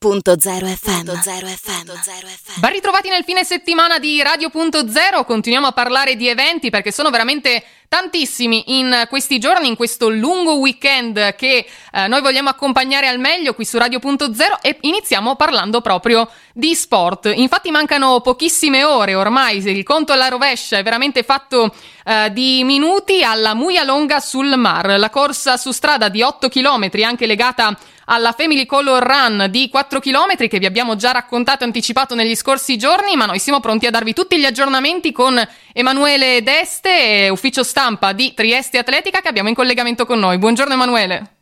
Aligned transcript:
Radio.0 0.00 0.64
FM. 0.76 1.10
FM. 1.10 2.60
Ben 2.60 2.70
ritrovati 2.70 3.08
nel 3.08 3.24
fine 3.24 3.42
settimana 3.42 3.98
di 3.98 4.22
Radio.0, 4.22 5.24
continuiamo 5.24 5.66
a 5.66 5.72
parlare 5.72 6.14
di 6.14 6.28
eventi 6.28 6.70
perché 6.70 6.92
sono 6.92 7.10
veramente 7.10 7.64
tantissimi 7.88 8.78
in 8.78 9.06
questi 9.08 9.38
giorni, 9.38 9.66
in 9.68 9.76
questo 9.76 10.10
lungo 10.10 10.58
weekend 10.58 11.34
che 11.34 11.66
eh, 11.92 12.06
noi 12.06 12.20
vogliamo 12.20 12.50
accompagnare 12.50 13.08
al 13.08 13.18
meglio 13.18 13.54
qui 13.54 13.64
su 13.64 13.78
Radio.0 13.78 14.60
e 14.60 14.76
iniziamo 14.82 15.36
parlando 15.36 15.80
proprio 15.80 16.30
di 16.52 16.74
sport. 16.74 17.32
Infatti 17.34 17.70
mancano 17.70 18.20
pochissime 18.20 18.84
ore 18.84 19.14
ormai, 19.14 19.56
il 19.66 19.84
conto 19.84 20.12
alla 20.12 20.28
rovescia 20.28 20.76
è 20.76 20.82
veramente 20.82 21.22
fatto 21.22 21.74
eh, 22.04 22.30
di 22.32 22.62
minuti 22.64 23.24
alla 23.24 23.54
Muia 23.54 23.84
Longa 23.84 24.20
sul 24.20 24.56
Mar, 24.56 24.98
la 24.98 25.10
corsa 25.10 25.56
su 25.56 25.72
strada 25.72 26.08
di 26.08 26.20
8 26.20 26.48
km 26.48 26.90
anche 27.02 27.26
legata 27.26 27.76
alla 28.10 28.32
Family 28.32 28.64
Color 28.64 29.02
Run 29.02 29.46
di 29.50 29.68
4 29.68 30.00
km 30.00 30.48
che 30.48 30.58
vi 30.58 30.66
abbiamo 30.66 30.96
già 30.96 31.12
raccontato 31.12 31.62
e 31.62 31.66
anticipato 31.66 32.14
negli 32.14 32.34
scorsi 32.34 32.76
giorni, 32.76 33.16
ma 33.16 33.26
noi 33.26 33.38
siamo 33.38 33.60
pronti 33.60 33.86
a 33.86 33.90
darvi 33.90 34.14
tutti 34.14 34.38
gli 34.38 34.46
aggiornamenti 34.46 35.12
con 35.12 35.38
Emanuele 35.72 36.42
Deste, 36.42 37.28
ufficio 37.30 37.62
stampa 37.62 37.77
di 38.12 38.34
Trieste 38.34 38.78
Atletica 38.78 39.20
che 39.20 39.28
abbiamo 39.28 39.48
in 39.48 39.54
collegamento 39.54 40.04
con 40.04 40.18
noi. 40.18 40.36
Buongiorno 40.38 40.74
Emanuele. 40.74 41.34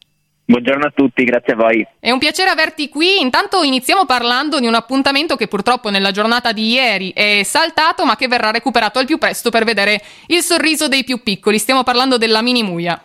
Buongiorno 0.44 0.84
a 0.84 0.92
tutti, 0.94 1.24
grazie 1.24 1.54
a 1.54 1.56
voi. 1.56 1.86
È 1.98 2.10
un 2.10 2.18
piacere 2.18 2.50
averti 2.50 2.90
qui. 2.90 3.22
Intanto 3.22 3.62
iniziamo 3.62 4.04
parlando 4.04 4.60
di 4.60 4.66
un 4.66 4.74
appuntamento 4.74 5.34
che 5.34 5.48
purtroppo 5.48 5.88
nella 5.88 6.10
giornata 6.10 6.52
di 6.52 6.72
ieri 6.72 7.10
è 7.14 7.40
saltato, 7.42 8.04
ma 8.04 8.16
che 8.16 8.28
verrà 8.28 8.50
recuperato 8.50 8.98
al 8.98 9.06
più 9.06 9.16
presto 9.16 9.48
per 9.48 9.64
vedere 9.64 10.02
il 10.26 10.42
sorriso 10.42 10.88
dei 10.88 11.04
più 11.04 11.22
piccoli. 11.22 11.56
Stiamo 11.56 11.82
parlando 11.84 12.18
della 12.18 12.42
Mini 12.42 12.62
Muia. 12.62 13.02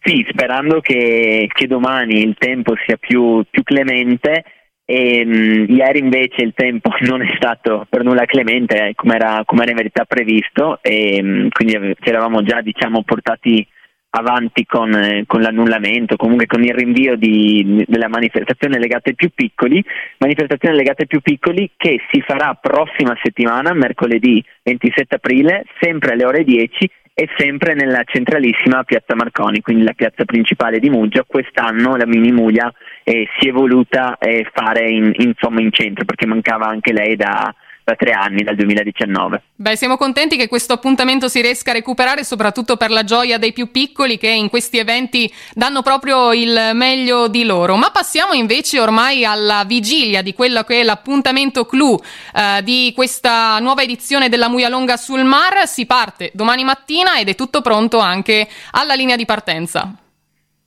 Sì, 0.00 0.26
sperando 0.30 0.80
che, 0.80 1.50
che 1.52 1.66
domani 1.66 2.22
il 2.22 2.36
tempo 2.38 2.72
sia 2.86 2.96
più, 2.96 3.44
più 3.50 3.62
clemente. 3.62 4.44
E, 4.84 5.24
mh, 5.24 5.66
ieri 5.68 5.98
invece 5.98 6.42
il 6.42 6.52
tempo 6.54 6.90
non 7.02 7.22
è 7.22 7.32
stato 7.36 7.86
per 7.88 8.02
nulla 8.04 8.24
clemente 8.24 8.88
eh, 8.88 8.94
come 8.94 9.14
era, 9.14 9.44
in 9.46 9.74
verità 9.74 10.04
previsto. 10.04 10.78
E 10.82 11.22
mh, 11.22 11.48
quindi 11.50 11.94
ci 12.00 12.08
eravamo 12.08 12.42
già 12.42 12.60
diciamo, 12.60 13.02
portati 13.02 13.66
avanti 14.14 14.66
con, 14.66 14.92
eh, 14.94 15.24
con, 15.26 15.40
l'annullamento, 15.40 16.16
comunque 16.16 16.46
con 16.46 16.62
il 16.62 16.74
rinvio 16.74 17.16
di, 17.16 17.84
della 17.86 18.08
manifestazione 18.08 18.78
legata 18.78 19.08
ai 19.08 19.14
più 19.14 19.30
piccoli, 19.34 19.82
manifestazione 20.18 20.76
legata 20.76 21.02
ai 21.02 21.08
più 21.08 21.20
piccoli 21.20 21.70
che 21.76 21.98
si 22.10 22.20
farà 22.20 22.54
prossima 22.60 23.16
settimana, 23.22 23.72
mercoledì 23.72 24.44
27 24.64 25.14
aprile, 25.14 25.64
sempre 25.80 26.12
alle 26.12 26.26
ore 26.26 26.44
10 26.44 26.90
e 27.14 27.28
sempre 27.36 27.74
nella 27.74 28.02
centralissima 28.04 28.84
piazza 28.84 29.14
Marconi, 29.14 29.60
quindi 29.60 29.84
la 29.84 29.92
piazza 29.92 30.24
principale 30.24 30.78
di 30.78 30.88
Muggia. 30.88 31.24
Quest'anno 31.26 31.96
la 31.96 32.06
Mini 32.06 32.32
Muglia 32.32 32.72
eh, 33.04 33.28
si 33.38 33.48
è 33.48 33.52
voluta 33.52 34.16
eh, 34.18 34.48
fare 34.52 34.88
in, 34.88 35.12
insomma, 35.16 35.60
in 35.60 35.72
centro 35.72 36.04
perché 36.04 36.26
mancava 36.26 36.66
anche 36.66 36.92
lei 36.92 37.16
da, 37.16 37.54
da 37.84 37.94
tre 37.94 38.12
anni, 38.12 38.42
dal 38.42 38.54
2019. 38.54 39.42
Beh, 39.54 39.76
siamo 39.76 39.96
contenti 39.96 40.36
che 40.36 40.48
questo 40.48 40.72
appuntamento 40.72 41.28
si 41.28 41.40
riesca 41.40 41.70
a 41.70 41.74
recuperare, 41.74 42.24
soprattutto 42.24 42.76
per 42.76 42.90
la 42.90 43.04
gioia 43.04 43.38
dei 43.38 43.52
più 43.52 43.70
piccoli 43.70 44.18
che 44.18 44.28
in 44.28 44.48
questi 44.48 44.78
eventi 44.78 45.32
danno 45.54 45.82
proprio 45.82 46.32
il 46.32 46.70
meglio 46.74 47.28
di 47.28 47.44
loro. 47.44 47.76
Ma 47.76 47.90
passiamo 47.90 48.32
invece 48.32 48.80
ormai 48.80 49.24
alla 49.24 49.64
vigilia 49.66 50.22
di 50.22 50.34
quello 50.34 50.62
che 50.62 50.80
è 50.80 50.82
l'appuntamento 50.82 51.64
clou 51.64 51.98
eh, 52.34 52.62
di 52.62 52.92
questa 52.94 53.58
nuova 53.58 53.82
edizione 53.82 54.28
della 54.28 54.48
Muia 54.48 54.68
Longa 54.68 54.96
sul 54.96 55.24
Mar. 55.24 55.66
Si 55.66 55.86
parte 55.86 56.30
domani 56.34 56.64
mattina 56.64 57.18
ed 57.18 57.28
è 57.28 57.34
tutto 57.34 57.60
pronto 57.60 57.98
anche 57.98 58.48
alla 58.72 58.94
linea 58.94 59.16
di 59.16 59.24
partenza. 59.24 59.96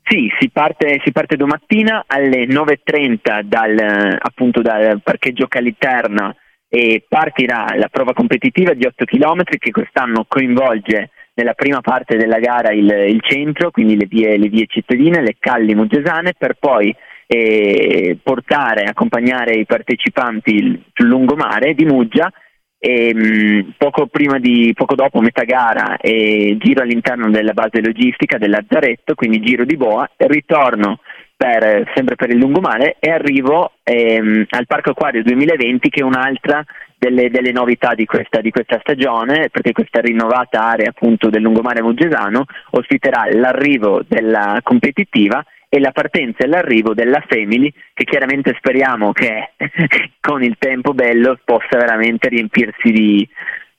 Sì, 0.08 0.32
si 0.40 0.50
parte, 0.50 1.02
si 1.04 1.12
parte 1.12 1.36
domattina 1.36 2.04
alle 2.06 2.46
9.30 2.46 3.42
dal, 3.42 4.18
appunto, 4.20 4.62
dal 4.62 5.02
parcheggio 5.02 5.48
Caliterna 5.48 6.36
e 6.76 7.06
partirà 7.08 7.68
la 7.78 7.88
prova 7.88 8.12
competitiva 8.12 8.74
di 8.74 8.86
8 8.86 9.06
km 9.06 9.44
che 9.44 9.72
quest'anno 9.72 10.26
coinvolge 10.28 11.10
nella 11.36 11.54
prima 11.54 11.80
parte 11.80 12.18
della 12.18 12.40
gara 12.40 12.74
il, 12.74 12.92
il 13.08 13.22
centro, 13.22 13.72
quindi 13.72 13.96
le 13.96 14.08
vie, 14.08 14.38
le 14.38 14.50
vie, 14.50 14.66
cittadine, 14.68 15.22
le 15.22 15.38
calli 15.40 15.74
muggesane, 15.74 16.34
per 16.38 16.56
poi 16.60 16.94
eh, 17.28 18.18
portare, 18.22 18.84
accompagnare 18.84 19.56
i 19.56 19.66
partecipanti 19.66 20.84
sul 20.92 21.08
lungomare 21.08 21.76
di 21.76 21.86
Muggia 21.86 22.30
e, 22.78 23.14
mh, 23.14 23.20
mm, 23.20 23.70
poco, 23.78 24.10
di, 24.40 24.74
poco, 24.76 24.96
dopo 24.96 25.22
metà 25.22 25.44
gara 25.44 25.96
eh, 25.96 26.58
giro 26.60 26.84
all'interno 26.84 27.30
della 27.30 27.54
base 27.54 27.80
logistica 27.82 28.38
del 28.38 28.50
Lazzaretto, 28.50 29.16
quindi 29.16 29.40
giro 29.40 29.64
di 29.64 29.78
boa, 29.78 30.10
ritorno 30.18 31.00
per, 31.36 31.92
sempre 31.94 32.16
per 32.16 32.30
il 32.30 32.38
lungomare 32.38 32.96
e 33.00 33.12
arrivo 33.12 33.74
ehm, 33.84 34.46
al 34.50 34.66
Parco 34.68 34.92
Acquario 34.92 35.24
2020 35.24 35.90
che 35.90 36.00
è 36.00 36.04
un'altra 36.04 36.64
delle, 36.98 37.30
delle 37.30 37.52
novità 37.52 37.94
di 37.94 38.06
questa, 38.06 38.40
di 38.40 38.52
questa, 38.52 38.80
stagione 38.80 39.50
perché 39.50 39.74
questa 39.74 40.00
rinnovata 40.00 40.62
area 40.62 40.90
appunto 40.90 41.30
del 41.30 41.42
lungomare 41.42 41.82
muggesano 41.82 42.46
ospiterà 42.72 43.28
l'arrivo 43.32 44.02
della 44.08 44.60
competitiva 44.64 45.44
e 45.68 45.80
la 45.80 45.92
partenza 45.92 46.46
e 46.46 46.48
l'arrivo 46.48 46.94
della 46.94 47.24
Family 47.28 47.72
che 47.94 48.06
chiaramente 48.06 48.56
speriamo 48.58 49.12
che 49.12 49.52
con 50.22 50.42
il 50.42 50.56
tempo 50.58 50.94
bello 50.94 51.38
possa 51.44 51.78
veramente 51.78 52.30
riempirsi 52.30 52.92
di, 52.92 53.28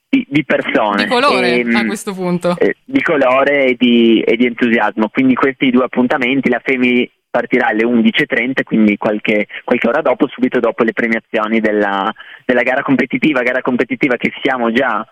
di, 0.09 0.25
di 0.29 0.45
persone. 0.45 1.03
Di 1.03 1.09
colore 1.09 1.53
e, 1.53 1.59
ehm, 1.59 1.75
a 1.75 1.85
questo 1.85 2.13
punto. 2.13 2.55
Eh, 2.57 2.77
di 2.83 3.01
colore 3.01 3.65
e 3.65 3.75
di, 3.77 4.21
e 4.21 4.35
di, 4.35 4.45
entusiasmo. 4.45 5.09
Quindi 5.09 5.35
questi 5.35 5.69
due 5.69 5.85
appuntamenti, 5.85 6.49
la 6.49 6.61
Family 6.63 7.09
partirà 7.29 7.67
alle 7.67 7.83
11.30, 7.83 8.63
quindi 8.63 8.97
qualche, 8.97 9.47
qualche, 9.63 9.87
ora 9.87 10.01
dopo, 10.01 10.27
subito 10.27 10.59
dopo 10.59 10.83
le 10.83 10.93
premiazioni 10.93 11.59
della, 11.59 12.11
della 12.45 12.63
gara 12.63 12.81
competitiva, 12.81 13.43
gara 13.43 13.61
competitiva 13.61 14.15
che 14.15 14.31
siamo 14.41 14.71
già 14.71 15.05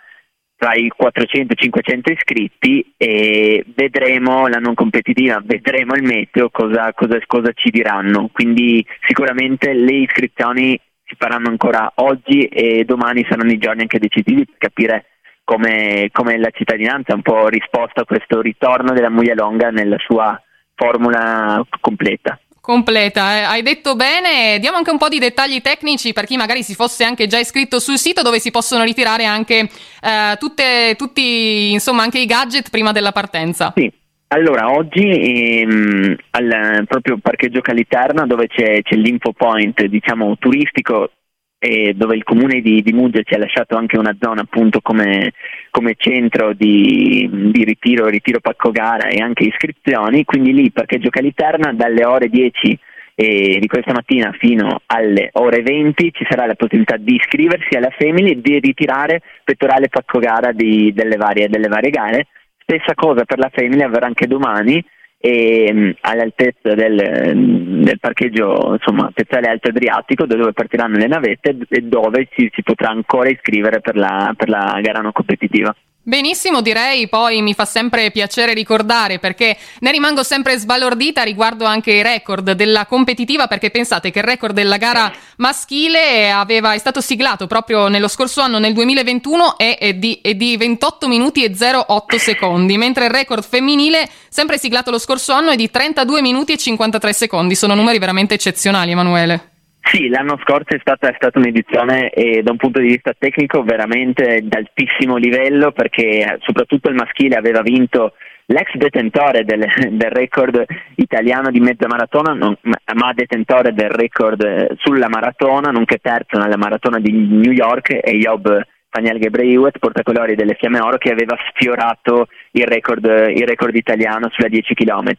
tra 0.57 0.73
i 0.73 0.89
400-500 0.97 2.11
iscritti 2.13 2.93
e 2.95 3.65
vedremo 3.75 4.47
la 4.47 4.57
non 4.57 4.73
competitiva, 4.73 5.41
vedremo 5.43 5.95
il 5.95 6.03
meteo 6.03 6.49
cosa, 6.49 6.93
cosa, 6.93 7.19
cosa, 7.27 7.51
ci 7.53 7.69
diranno. 7.69 8.29
Quindi 8.31 8.83
sicuramente 9.05 9.73
le 9.73 9.95
iscrizioni 9.95 10.79
si 11.05 11.15
faranno 11.17 11.49
ancora 11.49 11.91
oggi 11.95 12.45
e 12.45 12.83
domani 12.83 13.25
saranno 13.29 13.51
i 13.51 13.57
giorni 13.57 13.81
anche 13.81 13.99
decisivi 13.99 14.45
per 14.45 14.55
capire 14.57 15.05
come, 15.43 16.09
come 16.11 16.37
la 16.37 16.49
cittadinanza 16.49 17.13
un 17.13 17.21
po' 17.21 17.47
risposta 17.47 18.01
a 18.01 18.05
questo 18.05 18.41
ritorno 18.41 18.93
della 18.93 19.09
Muglia 19.09 19.35
Longa 19.35 19.69
nella 19.69 19.97
sua 19.99 20.41
formula 20.73 21.63
completa. 21.79 22.39
Completa, 22.59 23.37
eh. 23.37 23.41
hai 23.43 23.61
detto 23.61 23.95
bene. 23.95 24.57
Diamo 24.57 24.77
anche 24.77 24.89
un 24.89 24.97
po' 24.97 25.07
di 25.07 25.19
dettagli 25.19 25.61
tecnici 25.61 26.13
per 26.13 26.25
chi 26.25 26.35
magari 26.35 26.63
si 26.63 26.73
fosse 26.73 27.03
anche 27.03 27.27
già 27.27 27.37
iscritto 27.37 27.77
sul 27.79 27.99
sito 27.99 28.23
dove 28.23 28.39
si 28.39 28.49
possono 28.49 28.83
ritirare 28.83 29.25
anche 29.25 29.69
eh, 30.01 30.35
tutte, 30.39 30.95
tutti, 30.97 31.71
insomma, 31.71 32.01
anche 32.01 32.17
i 32.17 32.25
gadget 32.25 32.71
prima 32.71 32.91
della 32.91 33.11
partenza. 33.11 33.71
Sì. 33.75 33.91
Allora, 34.29 34.71
oggi 34.71 35.07
ehm, 35.07 36.15
al 36.31 36.85
proprio 36.87 37.17
parcheggio 37.21 37.61
Caliterna 37.61 38.25
dove 38.25 38.47
c'è, 38.47 38.81
c'è 38.81 38.95
l'info 38.95 39.33
point 39.33 39.85
diciamo, 39.85 40.37
turistico 40.37 41.11
e 41.59 41.93
dove 41.95 42.15
il 42.15 42.23
comune 42.23 42.61
di, 42.61 42.81
di 42.81 42.91
Muggia 42.91 43.21
ci 43.23 43.33
ha 43.33 43.37
lasciato 43.37 43.75
anche 43.77 43.97
una 43.97 44.15
zona 44.19 44.41
appunto 44.41 44.81
come, 44.81 45.31
come 45.69 45.95
centro 45.97 46.53
di, 46.53 47.29
di, 47.51 47.63
ritiro, 47.63 48.07
ritiro 48.07 48.39
pacco 48.39 48.71
gara 48.71 49.07
e 49.07 49.21
anche 49.21 49.45
iscrizioni, 49.45 50.25
quindi 50.25 50.53
lì 50.53 50.71
parcheggio 50.71 51.09
Caliterna 51.09 51.71
dalle 51.73 52.03
ore 52.03 52.27
10 52.27 52.79
eh, 53.15 53.57
di 53.59 53.67
questa 53.67 53.93
mattina 53.93 54.31
fino 54.37 54.81
alle 54.87 55.29
ore 55.33 55.61
20 55.61 56.11
ci 56.11 56.25
sarà 56.29 56.45
la 56.45 56.55
possibilità 56.55 56.97
di 56.97 57.15
iscriversi 57.15 57.75
alla 57.77 57.93
Family 57.97 58.31
e 58.31 58.41
di 58.41 58.59
ritirare 58.59 59.21
pettorale 59.43 59.87
pacco 59.87 60.19
gara 60.19 60.51
di, 60.51 60.91
delle, 60.93 61.15
varie, 61.15 61.47
delle 61.47 61.69
varie 61.69 61.89
gare. 61.89 62.27
Stessa 62.67 62.95
cosa 62.95 63.25
per 63.25 63.37
la 63.37 63.51
Family 63.53 63.83
avverrà 63.83 64.07
anche 64.07 64.25
domani 64.25 64.83
e, 65.19 65.71
mh, 65.71 65.95
all'altezza 66.01 66.73
del, 66.73 67.81
del 67.83 67.99
parcheggio 67.99 68.73
insomma, 68.73 69.11
Pezzale 69.13 69.49
Alto 69.49 69.69
Adriatico 69.69 70.25
dove 70.25 70.51
partiranno 70.51 70.97
le 70.97 71.05
navette 71.05 71.57
e 71.69 71.81
dove 71.81 72.27
ci, 72.31 72.49
si 72.51 72.63
potrà 72.63 72.89
ancora 72.89 73.29
iscrivere 73.29 73.81
per 73.81 73.95
la, 73.95 74.33
per 74.35 74.49
la 74.49 74.79
gara 74.81 75.01
non 75.01 75.11
competitiva. 75.11 75.75
Benissimo, 76.07 76.61
direi, 76.61 77.09
poi 77.09 77.41
mi 77.41 77.55
fa 77.55 77.65
sempre 77.65 78.11
piacere 78.11 78.53
ricordare 78.53 79.17
perché 79.17 79.57
ne 79.79 79.89
rimango 79.89 80.21
sempre 80.21 80.55
sbalordita 80.55 81.23
riguardo 81.23 81.65
anche 81.65 81.93
i 81.93 82.03
record 82.03 82.51
della 82.51 82.85
competitiva 82.85 83.47
perché 83.47 83.71
pensate 83.71 84.11
che 84.11 84.19
il 84.19 84.25
record 84.25 84.53
della 84.53 84.77
gara 84.77 85.11
maschile 85.37 86.29
aveva, 86.29 86.73
è 86.73 86.77
stato 86.77 87.01
siglato 87.01 87.47
proprio 87.47 87.87
nello 87.87 88.07
scorso 88.07 88.41
anno, 88.41 88.59
nel 88.59 88.73
2021, 88.73 89.57
e 89.57 89.77
è 89.79 89.93
di, 89.95 90.19
è 90.21 90.35
di 90.35 90.55
28 90.55 91.07
minuti 91.07 91.43
e 91.43 91.51
08 91.51 92.19
secondi, 92.19 92.77
mentre 92.77 93.05
il 93.05 93.11
record 93.11 93.43
femminile, 93.43 94.07
sempre 94.29 94.59
siglato 94.59 94.91
lo 94.91 94.99
scorso 94.99 95.33
anno, 95.33 95.49
è 95.49 95.55
di 95.55 95.71
32 95.71 96.21
minuti 96.21 96.53
e 96.53 96.57
53 96.57 97.13
secondi. 97.13 97.55
Sono 97.55 97.73
numeri 97.73 97.97
veramente 97.97 98.35
eccezionali, 98.35 98.91
Emanuele. 98.91 99.54
Sì, 99.91 100.09
l'anno 100.09 100.39
scorso 100.43 100.75
è 100.75 100.79
stata, 100.79 101.09
è 101.09 101.13
stata 101.15 101.37
un'edizione 101.37 102.09
eh, 102.09 102.41
da 102.41 102.51
un 102.51 102.57
punto 102.57 102.79
di 102.79 102.87
vista 102.87 103.13
tecnico 103.17 103.61
veramente 103.63 104.41
d'altissimo 104.43 105.15
livello 105.15 105.71
perché 105.71 106.39
soprattutto 106.41 106.89
il 106.89 106.95
maschile 106.95 107.35
aveva 107.35 107.61
vinto 107.61 108.13
l'ex 108.47 108.73
detentore 108.73 109.43
del, 109.45 109.63
del, 109.91 110.09
record 110.09 110.65
italiano 110.95 111.51
di 111.51 111.59
mezza 111.59 111.87
maratona, 111.87 112.33
non, 112.33 112.57
ma 112.61 113.13
detentore 113.13 113.73
del 113.73 113.89
record 113.89 114.41
eh, 114.41 114.69
sulla 114.79 115.07
maratona, 115.07 115.69
nonché 115.69 115.99
terzo 116.01 116.37
nella 116.39 116.57
maratona 116.57 116.99
di 116.99 117.11
New 117.11 117.51
York, 117.51 117.93
è 117.93 118.11
Job 118.11 118.59
Daniel 118.89 119.19
Gebreiwet, 119.19 119.79
portacolori 119.79 120.35
delle 120.35 120.55
Fiamme 120.55 120.79
Oro, 120.79 120.97
che 120.97 121.11
aveva 121.11 121.37
sfiorato 121.51 122.27
il 122.51 122.65
record, 122.65 123.05
il 123.05 123.45
record 123.45 123.75
italiano 123.75 124.29
sulla 124.31 124.47
10 124.47 124.73
km. 124.73 125.11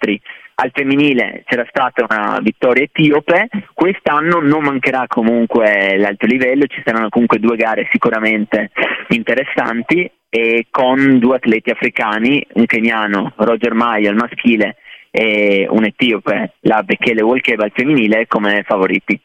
Al 0.58 0.70
femminile 0.72 1.42
c'era 1.44 1.66
stata 1.68 2.06
una 2.08 2.38
vittoria 2.40 2.84
etiope, 2.84 3.48
quest'anno 3.74 4.40
non 4.40 4.62
mancherà 4.62 5.04
comunque 5.06 5.98
l'alto 5.98 6.24
livello, 6.24 6.64
ci 6.64 6.80
saranno 6.82 7.10
comunque 7.10 7.38
due 7.38 7.56
gare 7.56 7.86
sicuramente 7.92 8.70
interessanti 9.08 10.10
e 10.30 10.66
con 10.70 11.18
due 11.18 11.36
atleti 11.36 11.68
africani, 11.68 12.42
un 12.54 12.64
keniano, 12.64 13.34
Roger 13.36 13.74
Maio 13.74 14.08
al 14.08 14.16
maschile 14.16 14.76
e 15.10 15.66
un 15.68 15.84
etiope, 15.84 16.54
la 16.60 16.82
Bekele 16.82 17.22
Wolkeba 17.22 17.64
al 17.64 17.72
femminile 17.74 18.26
come 18.26 18.64
favoriti. 18.66 19.20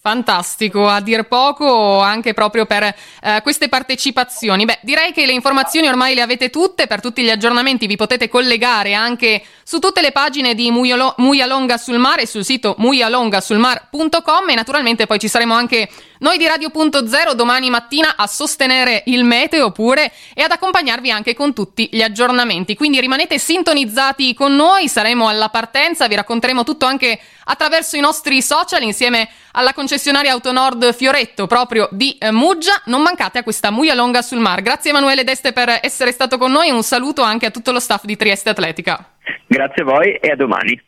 Fantastico, 0.00 0.86
a 0.86 1.00
dir 1.00 1.24
poco 1.24 1.98
anche 2.00 2.32
proprio 2.32 2.66
per 2.66 2.84
eh, 2.84 3.40
queste 3.42 3.68
partecipazioni. 3.68 4.64
Beh, 4.64 4.78
direi 4.82 5.12
che 5.12 5.26
le 5.26 5.32
informazioni 5.32 5.88
ormai 5.88 6.14
le 6.14 6.22
avete 6.22 6.50
tutte, 6.50 6.86
per 6.86 7.00
tutti 7.00 7.22
gli 7.22 7.30
aggiornamenti 7.30 7.88
vi 7.88 7.96
potete 7.96 8.28
collegare 8.28 8.94
anche 8.94 9.42
su 9.64 9.80
tutte 9.80 10.00
le 10.00 10.12
pagine 10.12 10.54
di 10.54 10.70
Muialonga 10.70 11.76
sul 11.76 11.98
mare 11.98 12.26
sul 12.26 12.44
sito 12.44 12.76
muialongasulmar.com 12.78 14.48
e 14.48 14.54
naturalmente 14.54 15.06
poi 15.06 15.18
ci 15.18 15.28
saremo 15.28 15.54
anche 15.54 15.88
noi 16.20 16.36
di 16.36 16.46
Radio.0 16.46 17.32
domani 17.34 17.70
mattina 17.70 18.14
a 18.16 18.26
sostenere 18.26 19.02
il 19.06 19.24
meteo 19.24 19.70
pure 19.70 20.10
e 20.34 20.42
ad 20.42 20.50
accompagnarvi 20.50 21.10
anche 21.10 21.34
con 21.34 21.54
tutti 21.54 21.88
gli 21.92 22.02
aggiornamenti. 22.02 22.74
Quindi 22.74 23.00
rimanete 23.00 23.38
sintonizzati 23.38 24.34
con 24.34 24.54
noi, 24.54 24.88
saremo 24.88 25.28
alla 25.28 25.48
partenza, 25.48 26.08
vi 26.08 26.16
racconteremo 26.16 26.64
tutto 26.64 26.86
anche 26.86 27.18
attraverso 27.44 27.96
i 27.96 28.00
nostri 28.00 28.42
social 28.42 28.82
insieme 28.82 29.28
alla 29.52 29.72
concessionaria 29.72 30.32
Autonord 30.32 30.92
Fioretto 30.92 31.46
proprio 31.46 31.88
di 31.92 32.16
eh, 32.18 32.32
Muggia. 32.32 32.82
Non 32.86 33.02
mancate 33.02 33.38
a 33.38 33.42
questa 33.42 33.70
Muia 33.70 33.94
Longa 33.94 34.22
sul 34.22 34.38
Mar. 34.38 34.60
Grazie 34.60 34.90
Emanuele 34.90 35.24
Deste 35.24 35.52
per 35.52 35.78
essere 35.82 36.12
stato 36.12 36.36
con 36.36 36.50
noi 36.50 36.68
e 36.68 36.72
un 36.72 36.82
saluto 36.82 37.22
anche 37.22 37.46
a 37.46 37.50
tutto 37.50 37.70
lo 37.70 37.80
staff 37.80 38.04
di 38.04 38.16
Trieste 38.16 38.50
Atletica. 38.50 39.12
Grazie 39.46 39.82
a 39.82 39.84
voi 39.84 40.14
e 40.14 40.30
a 40.30 40.36
domani. 40.36 40.80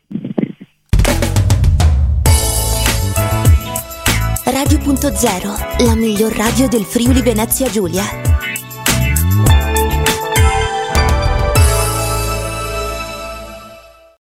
Radio.0, 4.91 5.85
la 5.85 5.95
miglior 5.95 6.33
radio 6.33 6.67
del 6.67 6.83
Friuli 6.83 7.21
Venezia 7.21 7.69
Giulia. 7.69 8.30